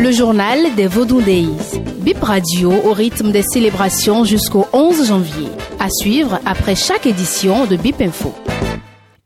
[0.00, 5.48] Le journal des Vaudou Bip Radio au rythme des célébrations jusqu'au 11 janvier.
[5.78, 8.34] À suivre après chaque édition de Bip Info.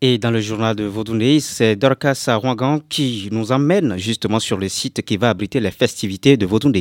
[0.01, 4.69] Et dans le journal de Vaudou c'est Dorcas Rwangan qui nous emmène justement sur le
[4.69, 6.73] site qui va abriter les festivités de Vaudou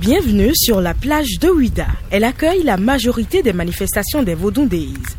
[0.00, 1.86] Bienvenue sur la plage de Ouida.
[2.10, 4.66] Elle accueille la majorité des manifestations des Vaudou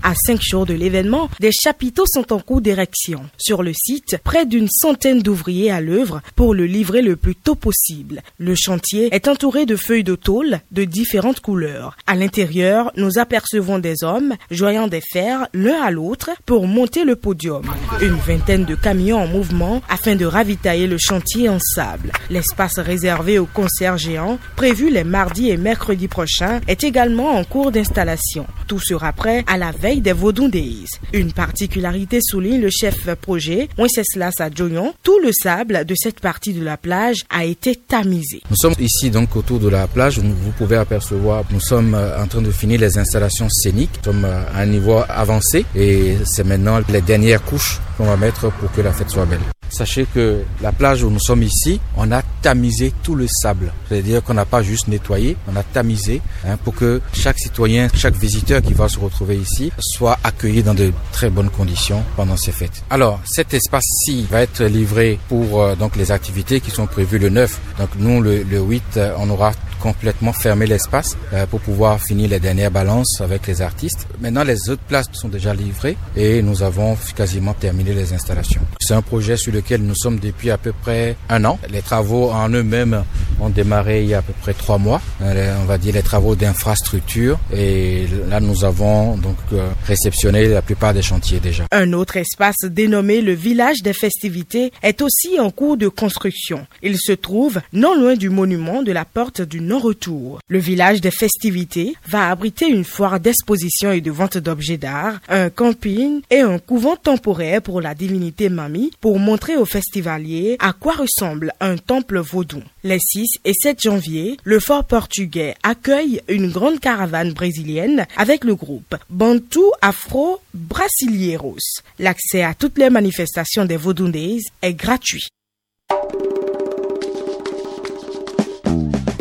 [0.02, 3.22] À cinq jours de l'événement, des chapiteaux sont en cours d'érection.
[3.38, 7.54] Sur le site, près d'une centaine d'ouvriers à l'œuvre pour le livrer le plus tôt
[7.54, 8.24] possible.
[8.40, 11.96] Le chantier est entouré de feuilles de tôle de différentes couleurs.
[12.08, 17.16] À l'intérieur, nous apercevons des hommes joignant des fers l'un à l'autre pour monter le
[17.16, 17.62] podium.
[18.02, 22.12] Une vingtaine de camions en mouvement afin de ravitailler le chantier en sable.
[22.32, 24.40] L'espace réservé aux concerts géants,
[24.72, 28.48] prévu les mardis et mercredis prochains, est également en cours d'installation.
[28.68, 30.86] Tout sera prêt à la veille des Vaudou Days.
[31.12, 34.94] Une particularité souligne le chef projet, Wenceslas Adjoyon.
[35.04, 38.44] Tout le sable de cette partie de la plage a été tamisé.
[38.50, 40.20] Nous sommes ici donc autour de la plage.
[40.20, 43.92] Vous pouvez apercevoir, nous sommes euh, en train de finir les installations scéniques.
[44.06, 48.16] Nous sommes euh, à un niveau avancé et c'est maintenant les dernières couches qu'on va
[48.16, 49.42] mettre pour que la fête soit belle.
[49.72, 53.72] Sachez que la plage où nous sommes ici, on a tamisé tout le sable.
[53.88, 58.16] C'est-à-dire qu'on n'a pas juste nettoyé, on a tamisé hein, pour que chaque citoyen, chaque
[58.16, 62.52] visiteur qui va se retrouver ici soit accueilli dans de très bonnes conditions pendant ces
[62.52, 62.84] fêtes.
[62.90, 67.30] Alors, cet espace-ci va être livré pour euh, donc les activités qui sont prévues le
[67.30, 67.60] 9.
[67.80, 72.30] Donc nous, le, le 8, euh, on aura complètement fermé l'espace euh, pour pouvoir finir
[72.30, 74.08] les dernières balances avec les artistes.
[74.20, 78.62] Maintenant, les autres places sont déjà livrées et nous avons quasiment terminé les installations.
[78.80, 81.60] C'est un projet sur nous sommes depuis à peu près un an.
[81.70, 83.04] Les travaux en eux-mêmes
[83.42, 85.02] ont démarré il y a à peu près trois mois.
[85.22, 90.94] On va dire les travaux d'infrastructure et là nous avons donc euh, réceptionné la plupart
[90.94, 91.66] des chantiers déjà.
[91.72, 96.66] Un autre espace dénommé le village des festivités est aussi en cours de construction.
[96.84, 101.12] Il se trouve non loin du monument de la porte du retour Le village des
[101.12, 106.60] festivités va abriter une foire d'exposition et de vente d'objets d'art, un camping et un
[106.60, 112.20] couvent temporaire pour la divinité Mami pour montrer aux festivaliers à quoi ressemble un temple
[112.20, 112.62] vaudou.
[112.84, 113.00] Les
[113.32, 118.96] 6 et 7 janvier, le fort portugais accueille une grande caravane brésilienne avec le groupe
[119.10, 121.58] Bantu Afro Brasileiros.
[122.00, 125.28] L'accès à toutes les manifestations des Vaudounaise est gratuit.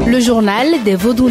[0.06, 1.30] Le journal des Vaudou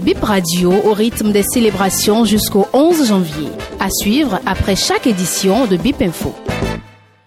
[0.00, 3.48] Bip Radio au rythme des célébrations jusqu'au 11 janvier.
[3.78, 6.34] À suivre après chaque édition de Bip Info.